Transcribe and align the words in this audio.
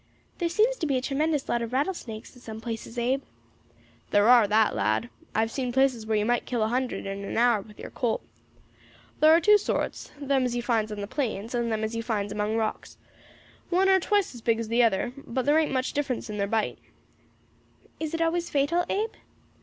"There 0.39 0.49
seems 0.49 0.77
to 0.77 0.87
be 0.87 0.97
a 0.97 1.01
tremendous 1.03 1.47
lot 1.47 1.61
of 1.61 1.73
rattlesnakes 1.73 2.33
in 2.33 2.41
some 2.41 2.59
places, 2.59 2.97
Abe." 2.97 3.21
"Thar 4.09 4.27
are 4.29 4.47
that, 4.47 4.75
lad; 4.75 5.11
I 5.35 5.41
have 5.41 5.51
seen 5.51 5.71
places 5.71 6.07
where 6.07 6.17
you 6.17 6.25
might 6.25 6.47
kill 6.47 6.63
a 6.63 6.69
hundred 6.69 7.05
in 7.05 7.23
an 7.23 7.37
hour 7.37 7.61
with 7.61 7.77
your 7.77 7.91
Colt. 7.91 8.25
Thar 9.19 9.35
are 9.35 9.39
two 9.39 9.59
sorts, 9.59 10.09
them 10.19 10.43
as 10.43 10.55
you 10.55 10.63
finds 10.63 10.91
on 10.91 11.01
the 11.01 11.05
plains 11.05 11.53
and 11.53 11.71
them 11.71 11.83
as 11.83 11.95
you 11.95 12.01
finds 12.01 12.33
among 12.33 12.55
rocks; 12.55 12.97
one 13.69 13.89
are 13.89 13.99
twice 13.99 14.33
as 14.33 14.41
big 14.41 14.57
as 14.59 14.69
the 14.69 14.81
other, 14.81 15.13
but 15.17 15.45
thar 15.45 15.59
ain't 15.59 15.71
much 15.71 15.93
difference 15.93 16.31
in 16.31 16.39
thar 16.39 16.47
bite." 16.47 16.79
"Is 17.99 18.15
it 18.15 18.21
always 18.23 18.49
fatal, 18.49 18.83
Abe?" 18.89 19.13